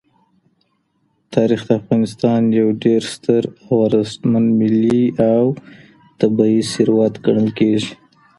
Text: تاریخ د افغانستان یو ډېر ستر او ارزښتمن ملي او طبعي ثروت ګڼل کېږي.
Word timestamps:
تاریخ 1.33 1.61
د 1.67 1.69
افغانستان 1.81 2.41
یو 2.59 2.67
ډېر 2.83 3.01
ستر 3.13 3.41
او 3.67 3.75
ارزښتمن 3.87 4.45
ملي 4.59 5.03
او 5.33 5.43
طبعي 6.19 6.59
ثروت 6.73 7.13
ګڼل 7.25 7.49
کېږي. 7.59 7.91